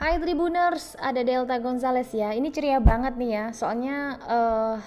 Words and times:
Hai 0.00 0.16
Tribuners, 0.16 0.96
ada 0.96 1.20
Delta 1.20 1.60
Gonzales 1.60 2.08
ya. 2.16 2.32
Ini 2.32 2.48
ceria 2.48 2.80
banget 2.80 3.20
nih 3.20 3.36
ya, 3.36 3.44
soalnya 3.52 4.16
uh, 4.24 4.80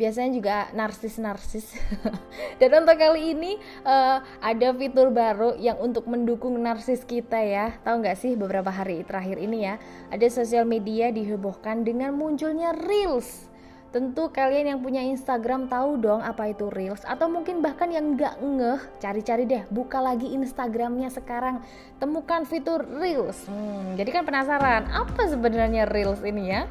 biasanya 0.00 0.32
juga 0.32 0.56
narsis-narsis. 0.72 1.76
Dan 2.56 2.72
untuk 2.72 2.96
kali 2.96 3.36
ini 3.36 3.60
uh, 3.84 4.24
ada 4.40 4.72
fitur 4.72 5.12
baru 5.12 5.60
yang 5.60 5.76
untuk 5.76 6.08
mendukung 6.08 6.56
narsis 6.56 7.04
kita 7.04 7.36
ya. 7.36 7.76
Tahu 7.84 8.00
nggak 8.00 8.16
sih 8.16 8.32
beberapa 8.32 8.72
hari 8.72 9.04
terakhir 9.04 9.36
ini 9.36 9.68
ya, 9.68 9.76
ada 10.08 10.24
sosial 10.32 10.64
media 10.64 11.12
dihebohkan 11.12 11.84
dengan 11.84 12.16
munculnya 12.16 12.72
Reels 12.72 13.44
Tentu 13.90 14.30
kalian 14.30 14.70
yang 14.70 14.80
punya 14.86 15.02
Instagram 15.02 15.66
tahu 15.66 15.98
dong 15.98 16.22
apa 16.22 16.54
itu 16.54 16.70
Reels 16.70 17.02
atau 17.02 17.26
mungkin 17.26 17.58
bahkan 17.58 17.90
yang 17.90 18.14
nggak 18.14 18.38
ngeh, 18.38 18.80
cari-cari 19.02 19.50
deh, 19.50 19.66
buka 19.66 19.98
lagi 19.98 20.30
Instagramnya 20.30 21.10
sekarang, 21.10 21.58
temukan 21.98 22.46
fitur 22.46 22.86
Reels. 22.86 23.50
Hmm, 23.50 23.98
jadi 23.98 24.14
kan 24.14 24.22
penasaran 24.22 24.86
apa 24.94 25.26
sebenarnya 25.26 25.90
Reels 25.90 26.22
ini 26.22 26.54
ya? 26.54 26.70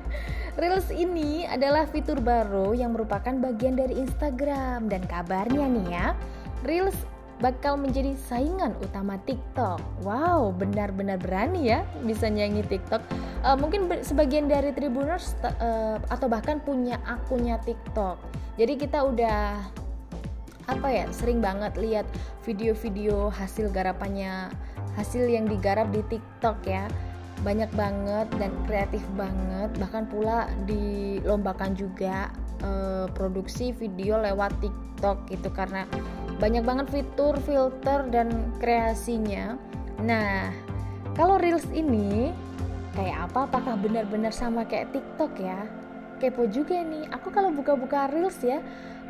Reels 0.55 0.87
ini 0.95 1.43
adalah 1.43 1.91
fitur 1.91 2.23
baru 2.23 2.71
yang 2.71 2.95
merupakan 2.95 3.35
bagian 3.35 3.75
dari 3.75 3.99
Instagram 3.99 4.87
dan 4.87 5.03
kabarnya 5.03 5.67
nih 5.67 5.87
ya, 5.91 6.07
Reels 6.63 6.95
bakal 7.39 7.79
menjadi 7.79 8.15
saingan 8.19 8.75
utama 8.83 9.15
TikTok. 9.23 9.79
Wow, 10.03 10.51
benar-benar 10.51 11.19
berani 11.19 11.71
ya 11.71 11.87
bisa 12.03 12.27
nyanyi 12.27 12.63
TikTok. 12.67 12.99
Uh, 13.43 13.55
mungkin 13.55 13.87
sebagian 14.03 14.51
dari 14.51 14.75
Tribuners 14.75 15.39
uh, 15.43 15.97
atau 16.11 16.27
bahkan 16.27 16.59
punya 16.59 16.99
akunnya 17.07 17.59
TikTok. 17.63 18.19
Jadi 18.59 18.75
kita 18.75 19.07
udah 19.07 19.63
apa 20.69 20.87
ya 20.93 21.05
sering 21.09 21.41
banget 21.41 21.73
lihat 21.81 22.05
video-video 22.45 23.33
hasil 23.33 23.73
garapannya 23.73 24.53
hasil 24.93 25.25
yang 25.25 25.49
digarap 25.49 25.89
di 25.89 26.05
TikTok 26.05 26.61
ya 26.69 26.85
banyak 27.41 27.71
banget 27.73 28.27
dan 28.37 28.51
kreatif 28.67 29.01
banget 29.15 29.71
bahkan 29.81 30.05
pula 30.05 30.45
dilombakan 30.69 31.73
juga 31.73 32.29
uh, 32.61 33.07
produksi 33.15 33.71
video 33.71 34.19
lewat 34.19 34.53
TikTok 34.61 35.25
gitu 35.31 35.49
karena 35.49 35.87
banyak 36.39 36.63
banget 36.63 36.87
fitur, 36.89 37.35
filter 37.43 38.07
dan 38.07 38.31
kreasinya. 38.63 39.59
Nah, 39.99 40.49
kalau 41.13 41.35
Reels 41.35 41.67
ini 41.75 42.31
kayak 42.95 43.29
apa? 43.29 43.45
Apakah 43.45 43.75
benar-benar 43.75 44.31
sama 44.31 44.63
kayak 44.63 44.95
TikTok 44.95 45.35
ya? 45.35 45.67
Kepo 46.17 46.47
juga 46.47 46.79
nih. 46.79 47.11
Aku 47.11 47.31
kalau 47.31 47.51
buka-buka 47.51 48.07
Reels 48.07 48.39
ya, 48.39 48.63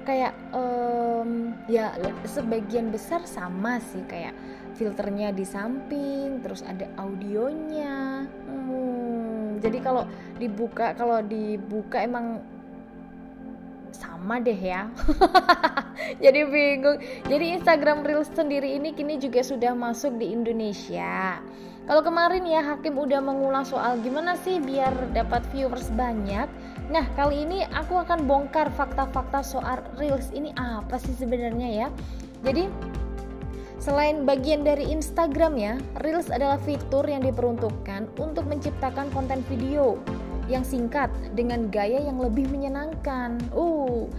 kayak 0.10 0.34
um, 0.58 1.54
ya 1.70 1.94
sebagian 2.26 2.90
besar 2.90 3.22
sama 3.30 3.78
sih 3.94 4.02
kayak 4.10 4.34
filternya 4.74 5.30
di 5.30 5.46
samping, 5.46 6.42
terus 6.42 6.66
ada 6.66 6.90
audionya. 6.98 8.26
Hmm, 8.50 9.62
jadi 9.62 9.78
kalau 9.86 10.10
dibuka, 10.42 10.98
kalau 10.98 11.22
dibuka 11.22 12.02
emang 12.02 12.42
sama 14.20 14.44
deh 14.44 14.59
ya. 14.59 14.92
Jadi 16.23 16.44
bingung. 16.44 17.00
Jadi 17.31 17.56
Instagram 17.56 18.03
Reels 18.03 18.28
sendiri 18.36 18.76
ini 18.76 18.92
kini 18.92 19.16
juga 19.16 19.39
sudah 19.39 19.72
masuk 19.72 20.20
di 20.20 20.36
Indonesia. 20.36 21.39
Kalau 21.88 22.06
kemarin 22.06 22.45
ya 22.45 22.61
Hakim 22.61 23.00
udah 23.00 23.17
mengulang 23.17 23.66
soal 23.66 23.98
gimana 24.03 24.38
sih 24.38 24.61
biar 24.61 24.94
dapat 25.16 25.42
viewers 25.56 25.89
banyak. 25.95 26.45
Nah 26.92 27.08
kali 27.17 27.48
ini 27.48 27.66
aku 27.72 27.98
akan 27.98 28.30
bongkar 28.30 28.70
fakta-fakta 28.76 29.42
soal 29.42 29.81
Reels 29.98 30.30
ini 30.36 30.54
apa 30.59 31.00
sih 31.00 31.16
sebenarnya 31.16 31.88
ya. 31.88 31.88
Jadi 32.44 32.67
Selain 33.80 34.28
bagian 34.28 34.67
dari 34.67 34.92
Instagram 34.92 35.56
ya, 35.56 35.80
Reels 36.04 36.28
adalah 36.28 36.59
fitur 36.59 37.08
yang 37.08 37.23
diperuntukkan 37.23 38.11
untuk 38.20 38.44
menciptakan 38.44 39.08
konten 39.15 39.39
video 39.48 39.95
yang 40.49 40.65
singkat 40.65 41.08
dengan 41.37 41.70
gaya 41.70 42.02
yang 42.02 42.17
lebih 42.17 42.49
menyenangkan. 42.49 43.37
Uh, 43.54 44.10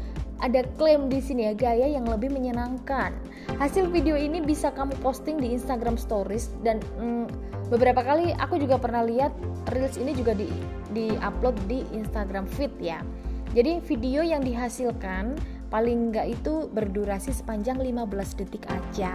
ada 0.40 0.64
klaim 0.80 1.12
di 1.12 1.20
sini 1.20 1.52
ya 1.52 1.54
gaya 1.54 1.84
yang 1.84 2.08
lebih 2.08 2.32
menyenangkan. 2.32 3.12
Hasil 3.60 3.92
video 3.92 4.16
ini 4.16 4.40
bisa 4.40 4.72
kamu 4.72 4.96
posting 5.04 5.36
di 5.36 5.52
Instagram 5.52 6.00
Stories 6.00 6.48
dan 6.64 6.80
mm, 6.96 7.28
beberapa 7.68 8.00
kali 8.00 8.32
aku 8.40 8.56
juga 8.56 8.80
pernah 8.80 9.04
lihat 9.04 9.36
reels 9.76 10.00
ini 10.00 10.16
juga 10.16 10.32
di 10.32 10.48
di 10.96 11.12
upload 11.20 11.60
di 11.68 11.84
Instagram 11.92 12.48
Feed 12.48 12.72
ya. 12.80 13.04
Jadi 13.52 13.82
video 13.84 14.24
yang 14.24 14.40
dihasilkan 14.40 15.36
paling 15.68 16.10
enggak 16.10 16.40
itu 16.40 16.70
berdurasi 16.72 17.36
sepanjang 17.36 17.76
15 17.76 18.38
detik 18.40 18.64
aja. 18.70 19.12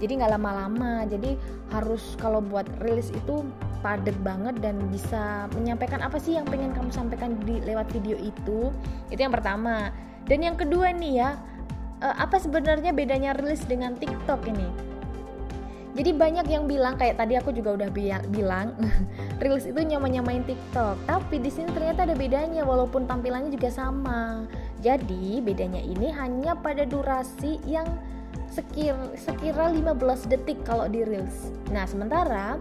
Jadi 0.00 0.12
nggak 0.20 0.32
lama-lama. 0.36 1.04
Jadi 1.08 1.36
harus 1.72 2.16
kalau 2.20 2.44
buat 2.44 2.66
rilis 2.84 3.10
itu 3.10 3.44
padat 3.80 4.16
banget 4.26 4.58
dan 4.58 4.80
bisa 4.90 5.46
menyampaikan 5.54 6.02
apa 6.02 6.18
sih 6.18 6.34
yang 6.34 6.46
pengen 6.48 6.74
kamu 6.74 6.90
sampaikan 6.90 7.38
di 7.44 7.60
lewat 7.64 7.88
video 7.92 8.16
itu. 8.18 8.72
Itu 9.12 9.20
yang 9.20 9.34
pertama. 9.34 9.94
Dan 10.26 10.42
yang 10.42 10.58
kedua 10.58 10.90
nih 10.90 11.22
ya 11.22 11.30
eh, 12.02 12.16
apa 12.18 12.36
sebenarnya 12.42 12.90
bedanya 12.90 13.36
rilis 13.38 13.62
dengan 13.64 13.94
TikTok 13.94 14.42
ini? 14.50 14.96
Jadi 15.96 16.12
banyak 16.12 16.44
yang 16.52 16.68
bilang 16.68 17.00
kayak 17.00 17.16
tadi 17.16 17.40
aku 17.40 17.56
juga 17.56 17.72
udah 17.72 17.88
bilang 18.28 18.76
rilis 19.42 19.64
itu 19.64 19.80
nyama-nyamain 19.80 20.44
TikTok. 20.44 21.08
Tapi 21.08 21.40
di 21.40 21.48
sini 21.48 21.72
ternyata 21.72 22.04
ada 22.04 22.12
bedanya 22.12 22.68
walaupun 22.68 23.08
tampilannya 23.08 23.48
juga 23.48 23.72
sama. 23.72 24.44
Jadi 24.84 25.40
bedanya 25.40 25.80
ini 25.80 26.12
hanya 26.12 26.52
pada 26.52 26.84
durasi 26.84 27.64
yang 27.64 27.88
sekir 28.50 28.96
sekira 29.16 29.70
15 29.72 30.30
detik 30.32 30.62
kalau 30.64 30.86
di 30.86 31.02
reels 31.02 31.52
nah 31.70 31.84
sementara 31.84 32.56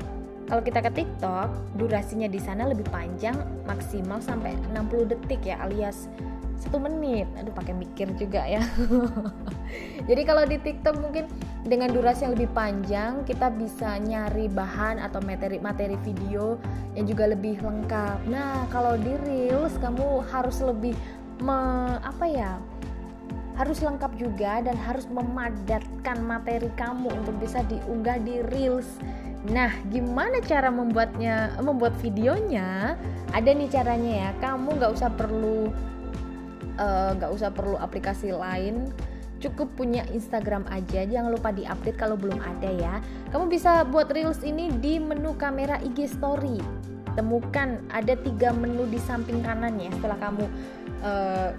kalau 0.45 0.61
kita 0.61 0.77
ke 0.77 1.01
TikTok, 1.01 1.49
durasinya 1.73 2.29
di 2.29 2.37
sana 2.37 2.69
lebih 2.69 2.85
panjang, 2.93 3.33
maksimal 3.65 4.21
sampai 4.21 4.53
60 4.77 5.09
detik 5.09 5.41
ya, 5.41 5.57
alias 5.65 6.05
satu 6.61 6.77
menit. 6.77 7.25
Aduh, 7.35 7.51
pakai 7.51 7.73
mikir 7.73 8.13
juga 8.15 8.45
ya. 8.45 8.61
Jadi 10.09 10.21
kalau 10.21 10.45
di 10.45 10.61
TikTok 10.61 11.01
mungkin 11.01 11.25
dengan 11.65 11.91
durasi 11.91 12.29
yang 12.29 12.33
lebih 12.37 12.49
panjang, 12.53 13.25
kita 13.25 13.49
bisa 13.51 13.97
nyari 13.97 14.45
bahan 14.45 15.01
atau 15.01 15.19
materi-materi 15.25 15.97
video 16.05 16.61
yang 16.93 17.09
juga 17.09 17.33
lebih 17.33 17.59
lengkap. 17.59 18.29
Nah, 18.29 18.69
kalau 18.69 18.95
di 19.01 19.17
Reels 19.25 19.75
kamu 19.81 20.23
harus 20.29 20.61
lebih 20.61 20.93
me, 21.41 21.57
apa 22.05 22.25
ya? 22.29 22.61
Harus 23.55 23.79
lengkap 23.79 24.11
juga 24.19 24.59
dan 24.63 24.75
harus 24.75 25.07
memadatkan 25.07 26.19
materi 26.23 26.67
kamu 26.75 27.07
untuk 27.11 27.35
bisa 27.39 27.63
diunggah 27.67 28.19
di 28.19 28.43
Reels 28.51 28.99
Nah, 29.45 29.69
gimana 29.93 30.41
cara 30.41 30.73
membuatnya, 30.73 31.53
membuat 31.61 31.93
videonya? 32.01 32.97
Ada 33.29 33.53
nih 33.53 33.69
caranya 33.69 34.13
ya. 34.25 34.29
Kamu 34.41 34.81
nggak 34.81 34.91
usah 34.95 35.09
perlu 35.13 35.69
eh, 36.81 37.09
nggak 37.13 37.29
uh, 37.29 37.35
usah 37.35 37.53
perlu 37.53 37.77
aplikasi 37.77 38.33
lain. 38.33 38.89
Cukup 39.37 39.69
punya 39.77 40.01
Instagram 40.09 40.65
aja. 40.73 41.05
Jangan 41.05 41.29
lupa 41.29 41.53
diupdate 41.53 41.99
kalau 41.99 42.17
belum 42.17 42.41
ada 42.41 42.69
ya. 42.73 42.95
Kamu 43.29 43.45
bisa 43.45 43.85
buat 43.85 44.09
reels 44.09 44.41
ini 44.41 44.73
di 44.81 44.97
menu 44.97 45.37
kamera 45.37 45.77
IG 45.77 46.17
Story. 46.17 46.57
Temukan 47.13 47.85
ada 47.93 48.17
tiga 48.17 48.49
menu 48.49 48.89
di 48.89 48.97
samping 48.97 49.45
kanan 49.45 49.77
ya. 49.77 49.93
Setelah 49.93 50.17
kamu 50.17 50.45
uh, 51.05 51.49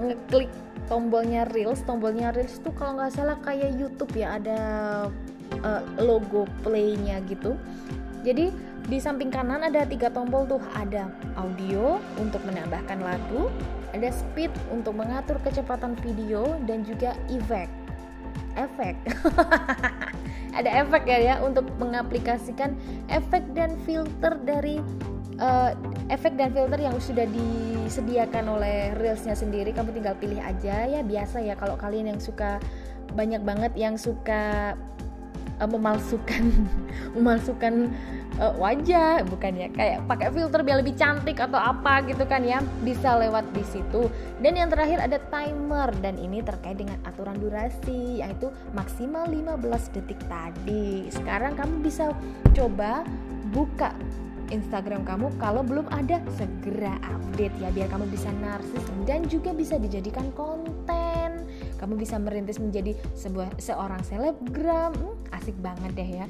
ngeklik 0.00 0.48
tombolnya 0.86 1.48
reels, 1.52 1.80
tombolnya 1.84 2.34
reels 2.34 2.60
tuh 2.60 2.72
kalau 2.76 3.00
nggak 3.00 3.12
salah 3.14 3.38
kayak 3.40 3.76
YouTube 3.76 4.12
ya 4.16 4.36
ada 4.38 4.60
uh, 5.64 5.82
logo 6.00 6.44
playnya 6.62 7.20
gitu. 7.28 7.56
Jadi 8.24 8.52
di 8.84 8.98
samping 9.00 9.32
kanan 9.32 9.64
ada 9.64 9.84
tiga 9.88 10.12
tombol 10.12 10.44
tuh. 10.44 10.60
Ada 10.76 11.08
audio 11.36 12.00
untuk 12.20 12.40
menambahkan 12.44 13.00
lagu 13.00 13.48
ada 13.94 14.10
speed 14.10 14.50
untuk 14.74 14.98
mengatur 14.98 15.38
kecepatan 15.46 15.94
video 16.02 16.58
dan 16.66 16.82
juga 16.82 17.14
efek 17.30 17.70
efek 18.58 18.98
ada 20.58 20.70
efek 20.82 21.06
ya 21.06 21.18
ya 21.22 21.34
untuk 21.42 21.70
mengaplikasikan 21.78 22.74
efek 23.06 23.46
dan 23.54 23.78
filter 23.86 24.34
dari 24.42 24.82
uh, 25.38 25.78
efek 26.12 26.36
dan 26.36 26.52
filter 26.52 26.80
yang 26.80 26.96
sudah 27.00 27.24
disediakan 27.28 28.58
oleh 28.60 28.92
reelsnya 28.96 29.32
sendiri 29.32 29.72
kamu 29.72 29.96
tinggal 29.96 30.16
pilih 30.20 30.40
aja. 30.40 30.84
Ya 30.84 31.00
biasa 31.00 31.40
ya 31.40 31.56
kalau 31.56 31.80
kalian 31.80 32.12
yang 32.16 32.20
suka 32.20 32.60
banyak 33.14 33.40
banget 33.46 33.72
yang 33.78 33.94
suka 33.94 34.74
uh, 35.60 35.68
memalsukan 35.70 36.50
memalsukan 37.16 37.94
uh, 38.42 38.54
wajah 38.58 39.22
bukan 39.28 39.52
ya 39.54 39.68
kayak 39.70 39.98
pakai 40.10 40.28
filter 40.34 40.60
biar 40.66 40.82
lebih 40.82 40.98
cantik 40.98 41.38
atau 41.38 41.58
apa 41.58 42.02
gitu 42.08 42.26
kan 42.26 42.42
ya 42.42 42.60
bisa 42.82 43.16
lewat 43.18 43.46
di 43.54 43.64
situ. 43.64 44.10
Dan 44.42 44.58
yang 44.58 44.68
terakhir 44.68 45.00
ada 45.00 45.18
timer 45.30 45.88
dan 46.02 46.18
ini 46.18 46.42
terkait 46.42 46.78
dengan 46.78 46.98
aturan 47.06 47.38
durasi 47.38 48.20
yaitu 48.20 48.50
maksimal 48.74 49.24
15 49.30 49.94
detik 49.94 50.20
tadi. 50.26 51.08
Sekarang 51.08 51.54
kamu 51.56 51.80
bisa 51.84 52.12
coba 52.52 53.06
buka 53.54 53.94
Instagram 54.52 55.08
kamu 55.08 55.32
kalau 55.40 55.64
belum 55.64 55.88
ada. 55.88 56.20
Segera 56.36 57.00
update 57.08 57.54
ya 57.62 57.72
biar 57.72 57.88
kamu 57.88 58.10
bisa 58.12 58.28
narsis 58.42 58.84
dan 59.08 59.24
juga 59.30 59.54
bisa 59.56 59.80
dijadikan 59.80 60.28
konten. 60.36 61.46
Kamu 61.80 62.00
bisa 62.00 62.16
merintis 62.20 62.60
menjadi 62.60 62.96
sebuah 63.16 63.56
seorang 63.56 64.02
selebgram. 64.04 64.92
Hmm, 64.92 65.16
asik 65.32 65.56
banget 65.64 65.90
deh 65.96 66.10
ya. 66.22 66.26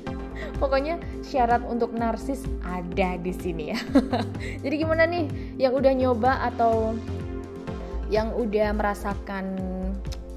Pokoknya 0.59 1.01
syarat 1.25 1.63
untuk 1.67 1.95
narsis 1.95 2.45
ada 2.63 3.19
di 3.19 3.33
sini 3.35 3.75
ya. 3.75 3.79
Jadi 4.65 4.75
gimana 4.75 5.09
nih? 5.09 5.57
Yang 5.59 5.73
udah 5.83 5.93
nyoba 5.95 6.33
atau 6.53 6.95
yang 8.13 8.37
udah 8.37 8.69
merasakan 8.77 9.57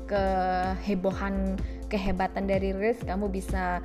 kehebohan 0.08 1.60
kehebatan 1.92 2.48
dari 2.48 2.72
Reels 2.72 3.00
kamu 3.04 3.28
bisa 3.28 3.84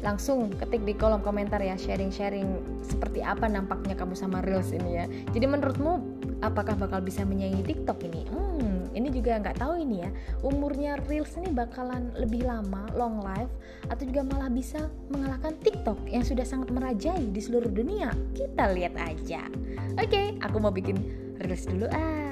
langsung 0.00 0.50
ketik 0.54 0.86
di 0.86 0.94
kolom 0.94 1.20
komentar 1.20 1.58
ya 1.58 1.74
sharing-sharing 1.74 2.62
seperti 2.86 3.20
apa 3.24 3.50
nampaknya 3.50 3.98
kamu 3.98 4.14
sama 4.14 4.42
Reels 4.44 4.70
ini 4.70 4.90
ya. 5.02 5.06
Jadi 5.34 5.46
menurutmu 5.46 5.92
apakah 6.42 6.78
bakal 6.78 7.02
bisa 7.02 7.26
menyaingi 7.26 7.66
TikTok 7.66 7.98
ini? 8.06 8.22
Hmm 8.30 8.58
ini 8.98 9.14
juga 9.14 9.38
nggak 9.38 9.62
tahu 9.62 9.78
ini 9.78 10.02
ya. 10.02 10.10
Umurnya 10.42 10.98
Reels 11.06 11.30
ini 11.38 11.54
bakalan 11.54 12.10
lebih 12.18 12.42
lama 12.42 12.90
long 12.98 13.22
life 13.22 13.50
atau 13.86 14.02
juga 14.02 14.26
malah 14.26 14.50
bisa 14.50 14.90
mengalahkan 15.14 15.54
TikTok 15.62 16.10
yang 16.10 16.26
sudah 16.26 16.42
sangat 16.42 16.74
merajai 16.74 17.30
di 17.30 17.40
seluruh 17.40 17.70
dunia? 17.70 18.10
Kita 18.34 18.74
lihat 18.74 18.98
aja. 18.98 19.46
Oke 19.94 20.34
aku 20.42 20.56
mau 20.58 20.74
bikin 20.74 20.98
Reels 21.38 21.70
dulu 21.70 21.86
ah 21.94 22.27